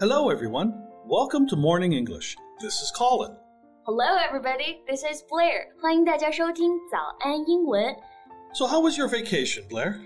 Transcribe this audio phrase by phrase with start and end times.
[0.00, 0.72] Hello, everyone.
[1.06, 2.36] Welcome to Morning English.
[2.60, 3.36] This is Colin.
[3.84, 4.82] Hello, everybody.
[4.88, 5.68] This is Blair.
[5.80, 7.96] 欢迎大家收听早安英文。
[8.54, 10.00] So, how was your vacation, Blair?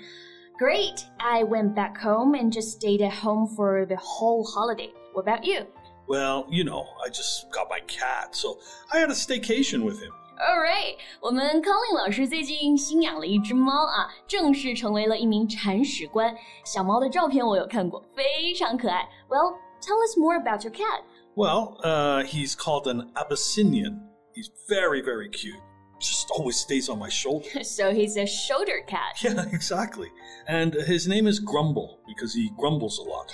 [0.59, 1.05] Great.
[1.19, 4.93] I went back home and just stayed at home for the whole holiday.
[5.15, 5.67] What about you?
[6.07, 8.59] Well, you know, I just got my cat, so
[8.93, 10.13] I had a staycation with him.
[10.41, 10.97] All right.
[11.21, 16.35] 我们 Colin 老师最近新养了一只猫啊，正式成为了一名铲屎官。
[16.65, 19.07] 小猫的照片我有看过，非常可爱。
[19.29, 21.01] Well, tell us more about your cat.
[21.37, 24.03] Well, uh, he's called an Abyssinian.
[24.35, 25.61] He's very, very cute.
[26.01, 27.63] Just always stays on my shoulder.
[27.63, 29.23] So he's a shoulder cat.
[29.23, 30.09] Yeah, exactly.
[30.49, 33.31] And his name is Grumble because he grumbles a lot.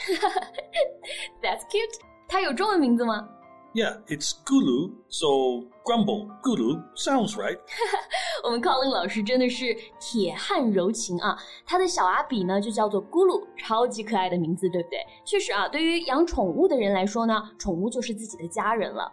[1.43, 1.97] That's cute.
[2.29, 3.29] 它有中文名字吗？
[3.75, 7.59] Yeah, it's Gulu, so Grumble, Gulu sounds right.
[8.43, 11.39] 我们 Colin 老师真的是铁汉柔情啊！
[11.65, 14.99] 他的小阿比呢就叫做咕噜，超级可爱的名字，对不对？
[15.25, 19.13] 确实啊，对于养宠物的人来说呢，宠物就是自己的家人了。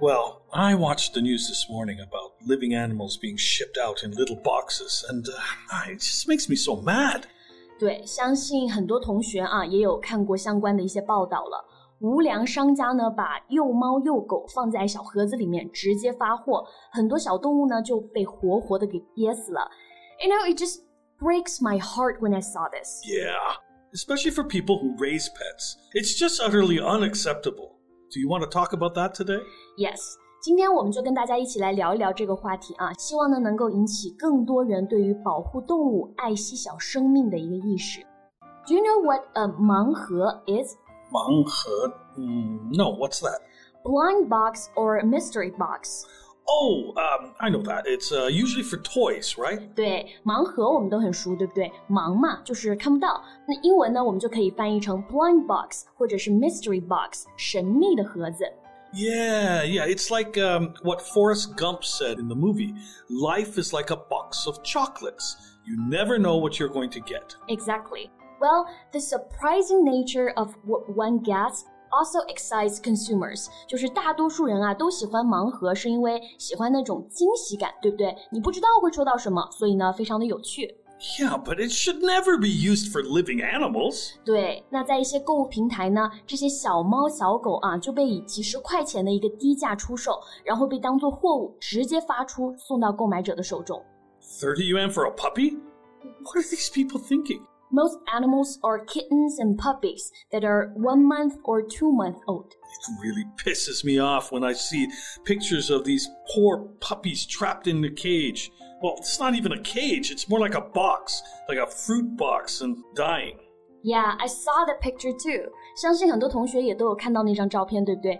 [0.00, 4.40] Well, I watched the news this morning about living animals being shipped out in little
[4.42, 7.24] boxes, and uh, it just makes me so mad.
[7.78, 11.64] 对，相信很多同学啊也有看过相关的一些报道了。
[12.04, 19.68] 无良商家呢，把幼猫幼狗放在小盒子里面直接发货，很多小动物呢就被活活的给憋死了。
[20.22, 20.80] You know, it just
[21.18, 23.02] breaks my heart when I saw this.
[23.04, 23.36] Yeah,
[23.92, 25.76] especially for people who raise pets.
[25.92, 27.76] It's just utterly unacceptable.
[28.12, 29.42] Do you want to talk about that today?
[29.76, 30.00] Yes，
[30.42, 38.00] 今天我们就跟大家一起来聊一聊这个话题啊，希望呢能够引起更多人对于保护动物、爱惜小生命的一个意识。
[38.66, 40.74] Do you know what a 盲盒 is?
[41.12, 41.92] Manghe?
[42.18, 43.40] Mm, no, what's that?
[43.84, 46.06] Blind box or mystery box?
[46.48, 47.86] Oh, um, I know that.
[47.86, 49.60] It's uh, usually for toys, right?
[49.74, 51.70] 对，盲盒我们都很熟，对不对？
[51.88, 53.22] 盲嘛，就是看不到。
[53.46, 58.44] 那英文呢，我们就可以翻译成 blind box 或者是 mystery box，神秘的盒子。
[58.92, 59.86] Yeah, yeah.
[59.86, 62.74] It's like um, what Forrest Gump said in the movie
[63.08, 65.36] Life is like a box of chocolates.
[65.64, 67.36] You never know what you're going to get.
[67.46, 68.10] Exactly.
[68.40, 73.48] Well, the surprising nature of what one gets also excites consumers.
[73.66, 78.16] 就是大多数人啊都喜欢盲盒，是因为喜欢那种惊喜感，对不对？
[78.30, 80.74] 你不知道会抽到什么，所以呢非常的有趣。
[81.18, 84.12] Yeah, but it should never be used for living animals.
[84.22, 93.82] 对，那在一些购物平台呢，这些小猫小狗啊就被以几十块钱的一个低价出售，然后被当做货物直接发出送到购买者的手中。
[94.22, 95.58] 30 yuan for a puppy?
[96.22, 97.40] What are these people thinking?
[97.74, 102.46] Most animals are kittens and puppies that are one month or two month old.
[102.50, 104.88] It really pisses me off when I see
[105.24, 108.50] pictures of these poor puppies trapped in the cage.
[108.82, 112.60] Well, it's not even a cage, it's more like a box, like a fruit box,
[112.60, 113.38] and dying.
[113.84, 115.52] Yeah, I saw the picture too.
[115.76, 118.18] 相信很多同学也都有看到那张照片，对不对？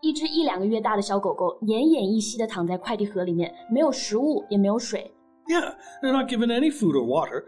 [0.00, 5.12] 一只一两个月大的小狗狗奄奄一息的躺在快递盒里面，没有食物，也没有水。
[5.48, 7.44] Yeah, they're not given any food or water.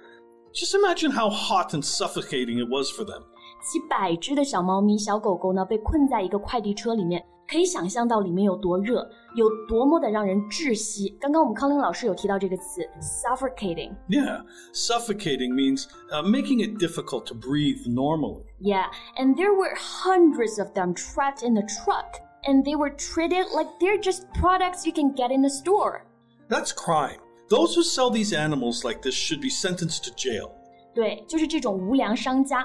[0.53, 3.23] Just imagine how hot and suffocating it was for them.
[3.63, 11.09] 几百只的小猫咪、小狗狗呢，被困在一个快递车里面，可以想象到里面有多热，有多么的让人窒息。
[11.21, 13.95] 刚刚我们康林老师有提到这个词，suffocating。
[14.09, 18.45] Yeah, suffocating means uh, making it difficult to breathe normally.
[18.61, 23.47] Yeah, and there were hundreds of them trapped in the truck, and they were treated
[23.55, 26.05] like they're just products you can get in the store.
[26.49, 27.19] That's crime.
[27.49, 30.51] Those who sell these animals like this should be sentenced to jail.
[30.95, 32.65] 对，就是这种无良商家，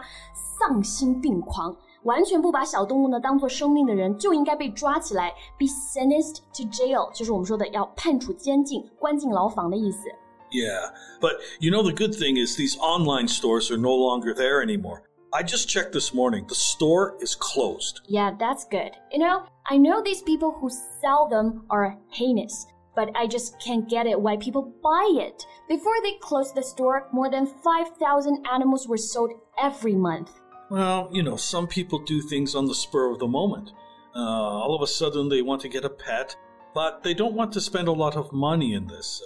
[0.59, 10.07] 丧心病狂，完全不把小动物呢当做生命的人，就应该被抓起来，be sentenced to jail，就是我们说的要判处监禁、关进牢房的意思。
[10.51, 14.63] Yeah, but you know, the good thing is these online stores are no longer there
[14.63, 15.03] anymore.
[15.31, 16.47] I just checked this morning.
[16.47, 18.01] The store is closed.
[18.07, 18.93] Yeah, that's good.
[19.11, 20.69] You know, I know these people who
[21.01, 25.45] sell them are heinous, but I just can't get it why people buy it.
[25.67, 30.31] Before they closed the store, more than 5,000 animals were sold every month.
[30.69, 33.71] Well, you know, some people do things on the spur of the moment.
[34.15, 36.35] Uh, all of a sudden, they want to get a pet,
[36.73, 39.21] but they don't want to spend a lot of money in this.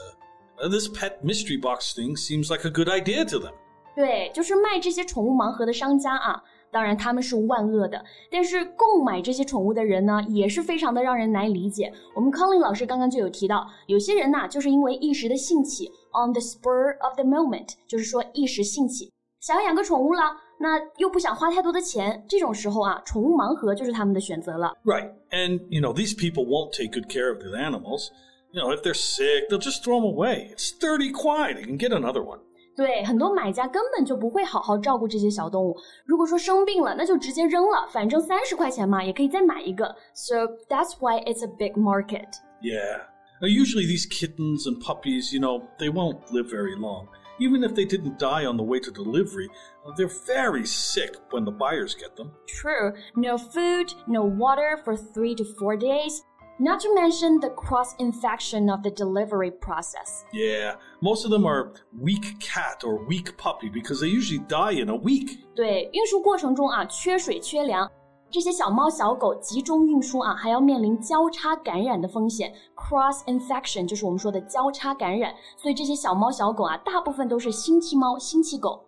[0.61, 3.53] Uh, this pet mystery box thing seems like a good idea to them.
[3.95, 11.92] 对，就是卖这些宠物盲盒的商家啊， 当然他们是万恶的，但是购买这些宠物的人呢，也是非常的让人难以理解。
[12.14, 19.10] 我们康林老师刚刚就有提到，有些人呐、就是因为一时的兴起，on the spur of the moment，就是说一时兴起，
[19.40, 20.22] 想要养个宠物了，
[20.60, 24.72] 那又不想花太多的钱，这种时候啊，宠物盲盒就是他们的选择了。
[24.84, 25.10] Right.
[25.30, 28.10] And, you know, these people won't take good care of the animals.
[28.50, 30.50] You know, if they're sick, they'll just throw them away.
[30.54, 31.56] It's thirty quid.
[31.56, 32.40] They can get another one.
[32.77, 35.75] 对，很多买家根本就不会好好照顾这些小动物。
[36.05, 39.95] 如果说生病了，那就直接扔了，反正三十块钱嘛，也可以再买一个。
[40.13, 42.27] So that's why it's a big market.
[42.61, 43.01] Yeah.
[43.41, 47.07] Now, usually these kittens and puppies, you know, they won't live very long.
[47.39, 49.50] Even if they didn't die on the way to delivery,
[49.97, 52.31] they're very sick when the buyers get them.
[52.47, 52.94] True.
[53.15, 56.23] No food, no water for three to four days.
[56.59, 60.23] Not to mention the cross infection of the delivery process.
[60.31, 64.89] Yeah, most of them are weak cat or weak puppy because they usually die in
[64.89, 65.39] a week.
[65.55, 67.89] 对，运输过程中啊，缺水缺粮，
[68.29, 72.53] 这些小猫小狗集中运输啊，还要面临交叉感染的风险。
[72.75, 78.85] Cross infection 就是我们说的交叉感染，所以这些小猫小狗啊，大部分都是星期猫、星期狗。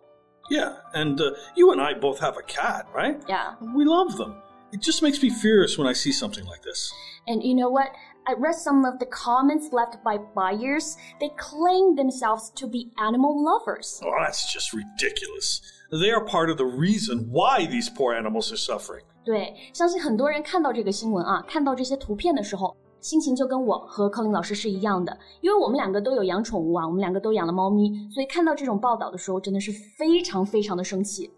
[0.48, 3.18] Yeah, and uh, you and I both have a cat, right?
[3.26, 3.56] Yeah.
[3.74, 4.34] We love them.
[4.72, 6.92] It just makes me furious when I see something like this.
[7.26, 7.88] And you know what?
[8.28, 10.96] I read some of the comments left by buyers.
[11.20, 14.00] They claim themselves to be animal lovers.
[14.02, 15.60] Oh, that's just ridiculous.
[15.92, 19.04] They are part of the reason why these poor animals are suffering.
[19.24, 31.30] 对，相信很多人看到这个新闻啊，看到这些图片的时候，心情就跟我和柯林老师是一样的，因为我们两个都有养宠物啊，我们两个都养了猫咪，所以看到这种报道的时候，真的是非常非常的生气。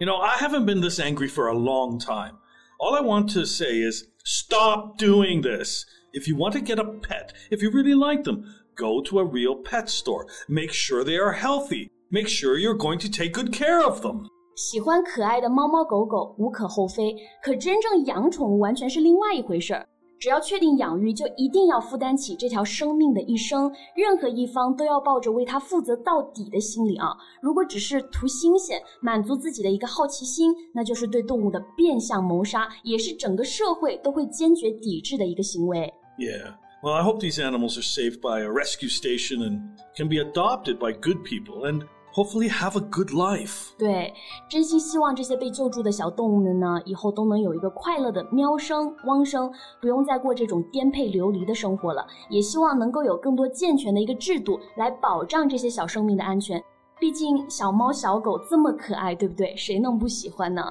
[0.00, 2.38] You know, I haven't been this angry for a long time.
[2.78, 5.86] All I want to say is stop doing this.
[6.12, 8.44] If you want to get a pet, if you really like them,
[8.74, 10.26] go to a real pet store.
[10.48, 11.90] Make sure they are healthy.
[12.10, 14.28] Make sure you're going to take good care of them.
[14.56, 19.86] 喜欢可爱的猫猫狗狗无可厚非，可真正养宠物完全是另外一回事儿。
[20.21, 27.07] 只要确定养育，就一定要负担起这条生命的一生，任何一方都要抱着为它负责到底的心理啊！
[27.41, 35.91] 如果只是图新鲜，满足自己的一个好奇心，那就是对动物的变相谋杀，也是整个社会都会坚决抵制的一个行为。
[36.19, 36.53] Yeah.
[36.83, 39.59] Well, I hope these animals are saved by a rescue station and
[39.97, 41.81] can be adopted by good people and
[42.12, 43.70] hopefully have a good life.
[43.76, 44.12] 对，
[44.48, 52.06] 真心希望这些被救助的小动物们呢，以后都能有一个快乐的喵生、汪生，不用再过这种颠沛流离的生活了。
[52.30, 56.62] 也希望能够有更多健全的一个制度来保障这些小生命的安全。
[56.98, 59.54] 毕竟小猫小狗这么可爱，对不对？
[59.54, 60.62] 谁能不喜欢呢？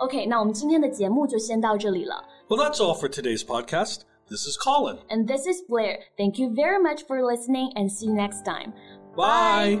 [0.00, 2.22] OK，那我们今天的节目就先到这里了。
[2.48, 4.02] Well, that's all for today's podcast.
[4.28, 4.98] This is Colin.
[5.08, 6.00] And this is Blair.
[6.18, 8.72] Thank you very much for listening and see you next time.
[9.16, 9.80] Bye.